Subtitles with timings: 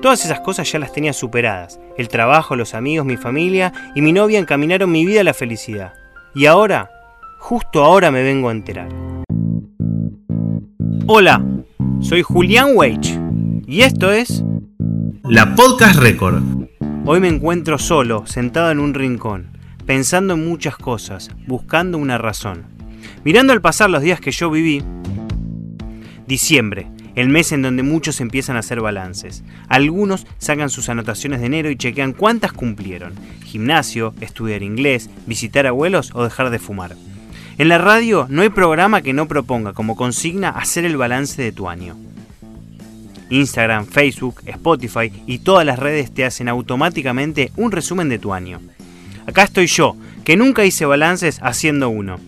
[0.00, 1.78] Todas esas cosas ya las tenía superadas.
[1.98, 5.92] El trabajo, los amigos, mi familia y mi novia encaminaron mi vida a la felicidad.
[6.34, 6.90] Y ahora,
[7.38, 8.88] justo ahora me vengo a enterar.
[11.06, 11.44] Hola,
[12.00, 13.18] soy Julián Weich
[13.66, 14.42] y esto es
[15.24, 16.42] La Podcast Record.
[17.04, 22.64] Hoy me encuentro solo, sentado en un rincón, pensando en muchas cosas, buscando una razón.
[23.22, 24.82] Mirando al pasar los días que yo viví,
[26.26, 29.42] diciembre, el mes en donde muchos empiezan a hacer balances.
[29.68, 33.14] Algunos sacan sus anotaciones de enero y chequean cuántas cumplieron.
[33.44, 36.96] Gimnasio, estudiar inglés, visitar abuelos o dejar de fumar.
[37.58, 41.52] En la radio no hay programa que no proponga como consigna hacer el balance de
[41.52, 41.96] tu año.
[43.28, 48.60] Instagram, Facebook, Spotify y todas las redes te hacen automáticamente un resumen de tu año.
[49.26, 52.18] Acá estoy yo, que nunca hice balances haciendo uno.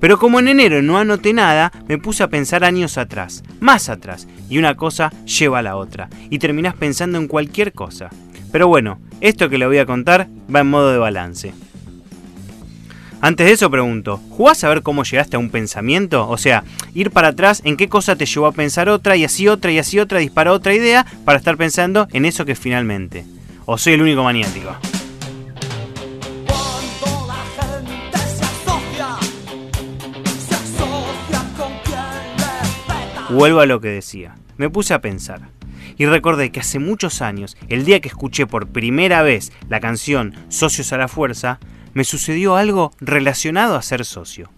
[0.00, 4.26] Pero como en enero no anoté nada, me puse a pensar años atrás, más atrás,
[4.48, 8.10] y una cosa lleva a la otra, y terminás pensando en cualquier cosa.
[8.50, 11.54] Pero bueno, esto que le voy a contar va en modo de balance.
[13.24, 16.28] Antes de eso pregunto, ¿jugás a ver cómo llegaste a un pensamiento?
[16.28, 19.46] O sea, ir para atrás en qué cosa te llevó a pensar otra y así
[19.46, 23.24] otra y así otra, dispara otra idea para estar pensando en eso que finalmente.
[23.64, 24.76] ¿O soy el único maniático?
[33.32, 34.34] Vuelvo a lo que decía.
[34.58, 35.48] Me puse a pensar.
[35.96, 40.34] Y recordé que hace muchos años, el día que escuché por primera vez la canción
[40.48, 41.58] Socios a la Fuerza,
[41.94, 44.50] me sucedió algo relacionado a ser socio.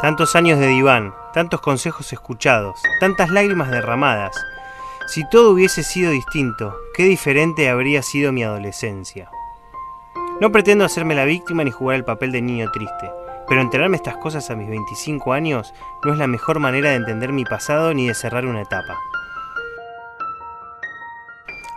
[0.00, 4.34] Tantos años de diván, tantos consejos escuchados, tantas lágrimas derramadas.
[5.08, 9.28] Si todo hubiese sido distinto, qué diferente habría sido mi adolescencia.
[10.40, 13.10] No pretendo hacerme la víctima ni jugar el papel de niño triste.
[13.48, 15.72] Pero enterarme estas cosas a mis 25 años
[16.04, 18.98] no es la mejor manera de entender mi pasado ni de cerrar una etapa.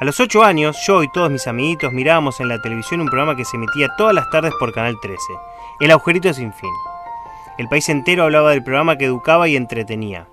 [0.01, 3.35] A los 8 años, yo y todos mis amiguitos mirábamos en la televisión un programa
[3.35, 5.17] que se emitía todas las tardes por Canal 13,
[5.79, 6.71] El Agujerito Sin Fin.
[7.57, 10.27] El país entero hablaba del programa que educaba y entretenía.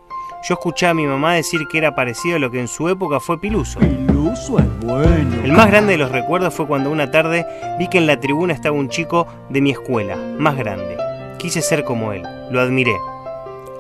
[0.49, 3.21] Yo escuchaba a mi mamá decir que era parecido a lo que en su época
[3.21, 3.81] fue Piluso.
[3.81, 5.43] Piluso es bueno.
[5.45, 7.45] El más grande de los recuerdos fue cuando una tarde
[7.79, 10.98] vi que en la tribuna estaba un chico de mi escuela, más grande.
[11.39, 12.97] Quise ser como él, lo admiré.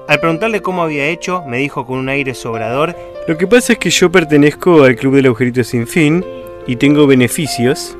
[0.06, 2.96] Al preguntarle cómo había hecho, me dijo con un aire sobrador,
[3.26, 6.24] Lo que pasa es que yo pertenezco al Club del Agujerito Sin Fin
[6.66, 7.96] y tengo beneficios.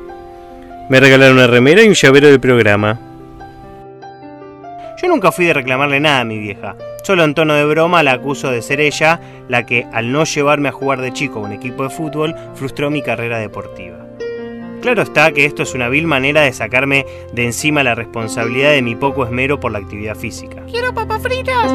[0.89, 2.99] Me regalaron una remera y un llavero del programa.
[5.01, 6.75] Yo nunca fui de reclamarle nada a mi vieja.
[7.03, 10.69] Solo en tono de broma la acuso de ser ella la que, al no llevarme
[10.69, 14.08] a jugar de chico a un equipo de fútbol, frustró mi carrera deportiva.
[14.81, 18.81] Claro está que esto es una vil manera de sacarme de encima la responsabilidad de
[18.81, 20.63] mi poco esmero por la actividad física.
[20.69, 21.69] ¡Quiero papas fritas!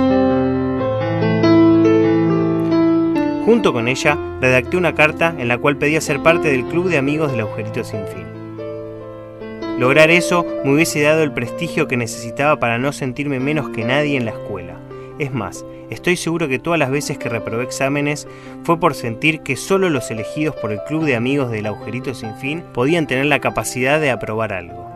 [3.44, 6.96] Junto con ella, redacté una carta en la cual pedía ser parte del club de
[6.96, 8.24] amigos del agujerito sin fin.
[9.78, 14.16] Lograr eso me hubiese dado el prestigio que necesitaba para no sentirme menos que nadie
[14.16, 14.78] en la escuela.
[15.18, 18.26] Es más, estoy seguro que todas las veces que reprobé exámenes
[18.64, 22.34] fue por sentir que solo los elegidos por el club de amigos del agujerito sin
[22.36, 24.90] fin podían tener la capacidad de aprobar algo.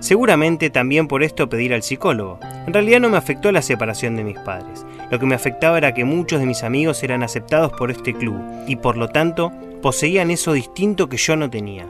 [0.00, 2.38] Seguramente también por esto pedir al psicólogo.
[2.66, 4.84] En realidad no me afectó la separación de mis padres.
[5.10, 8.38] Lo que me afectaba era que muchos de mis amigos eran aceptados por este club
[8.66, 11.86] y por lo tanto poseían eso distinto que yo no tenía.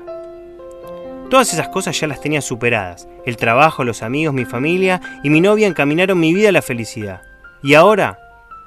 [1.28, 3.08] Todas esas cosas ya las tenía superadas.
[3.26, 7.20] El trabajo, los amigos, mi familia y mi novia encaminaron mi vida a la felicidad.
[7.62, 8.18] Y ahora,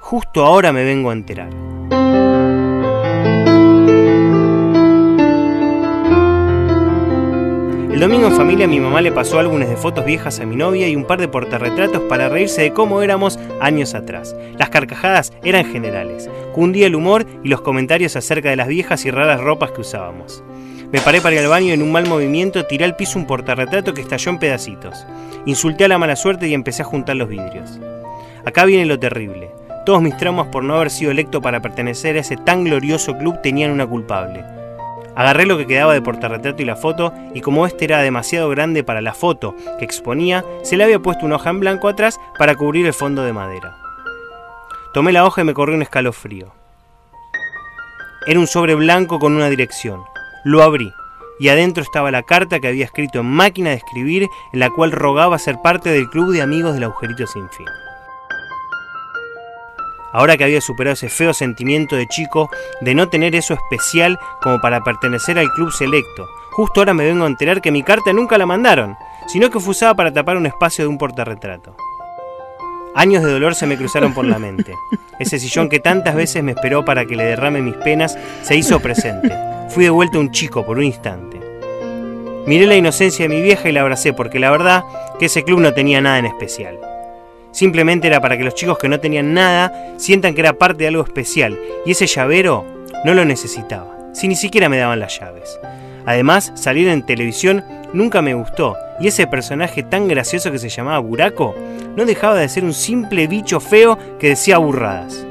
[0.02, 1.50] justo ahora me vengo a enterar.
[7.90, 10.90] El domingo en familia mi mamá le pasó álbumes de fotos viejas a mi novia
[10.90, 14.36] y un par de portarretratos para reírse de cómo éramos años atrás.
[14.58, 16.30] Las carcajadas eran generales.
[16.54, 20.44] Cundía el humor y los comentarios acerca de las viejas y raras ropas que usábamos.
[20.92, 23.94] Me paré para ir al baño en un mal movimiento tiré al piso un portarretrato
[23.94, 25.06] que estalló en pedacitos.
[25.46, 27.80] Insulté a la mala suerte y empecé a juntar los vidrios.
[28.46, 29.52] Acá viene lo terrible.
[29.86, 33.42] Todos mis traumas por no haber sido electo para pertenecer a ese tan glorioso club
[33.42, 34.44] tenían una culpable.
[35.16, 38.84] Agarré lo que quedaba de portarretrato y la foto, y como este era demasiado grande
[38.84, 42.56] para la foto que exponía, se le había puesto una hoja en blanco atrás para
[42.56, 43.76] cubrir el fondo de madera.
[44.94, 46.52] Tomé la hoja y me corrió un escalofrío.
[48.26, 50.02] Era un sobre blanco con una dirección.
[50.44, 50.92] Lo abrí
[51.40, 54.92] y adentro estaba la carta que había escrito en máquina de escribir en la cual
[54.92, 57.66] rogaba ser parte del club de amigos del agujerito sin fin.
[60.14, 62.50] Ahora que había superado ese feo sentimiento de chico
[62.82, 67.24] de no tener eso especial como para pertenecer al club selecto, justo ahora me vengo
[67.24, 68.98] a enterar que mi carta nunca la mandaron,
[69.28, 71.76] sino que fue usada para tapar un espacio de un portarretrato.
[72.94, 74.76] Años de dolor se me cruzaron por la mente.
[75.18, 78.82] Ese sillón que tantas veces me esperó para que le derrame mis penas se hizo
[78.82, 79.34] presente.
[79.70, 81.40] Fui de vuelta un chico por un instante.
[82.46, 84.84] Miré la inocencia de mi vieja y la abracé porque la verdad
[85.20, 86.91] que ese club no tenía nada en especial.
[87.52, 90.88] Simplemente era para que los chicos que no tenían nada sientan que era parte de
[90.88, 92.66] algo especial y ese llavero
[93.04, 95.60] no lo necesitaba, si ni siquiera me daban las llaves.
[96.06, 97.64] Además, salir en televisión
[97.94, 101.56] nunca me gustó y ese personaje tan gracioso que se llamaba Buraco
[101.96, 105.26] no dejaba de ser un simple bicho feo que decía burradas.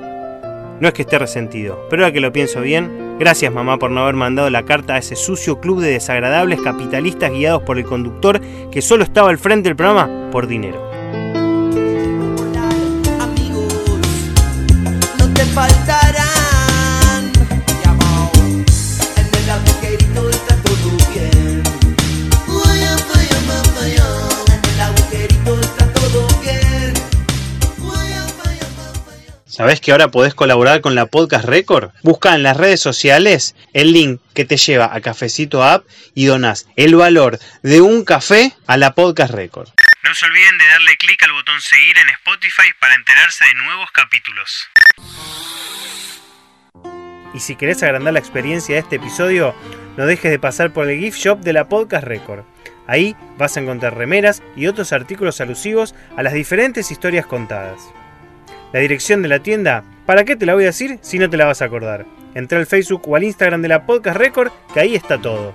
[0.80, 4.02] No es que esté resentido, pero ahora que lo pienso bien, gracias mamá por no
[4.02, 8.40] haber mandado la carta a ese sucio club de desagradables capitalistas guiados por el conductor
[8.70, 10.89] que solo estaba al frente del programa por dinero.
[29.50, 31.90] ¿Sabés que ahora podés colaborar con la Podcast Record?
[32.04, 36.68] Busca en las redes sociales el link que te lleva a Cafecito App y donás
[36.76, 39.70] el valor de un café a la Podcast Record.
[40.04, 43.90] No se olviden de darle clic al botón seguir en Spotify para enterarse de nuevos
[43.90, 44.70] capítulos.
[47.34, 49.52] Y si querés agrandar la experiencia de este episodio,
[49.96, 52.44] no dejes de pasar por el gift shop de la Podcast Record.
[52.86, 57.80] Ahí vas a encontrar remeras y otros artículos alusivos a las diferentes historias contadas.
[58.72, 61.36] La dirección de la tienda, ¿para qué te la voy a decir si no te
[61.36, 62.06] la vas a acordar?
[62.34, 65.54] Entra al Facebook o al Instagram de la Podcast Record, que ahí está todo.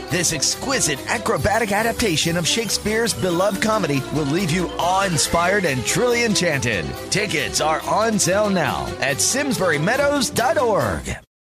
[0.11, 6.25] This exquisite acrobatic adaptation of Shakespeare's beloved comedy will leave you awe inspired and truly
[6.25, 6.85] enchanted.
[7.09, 11.17] Tickets are on sale now at SimsburyMeadows.org.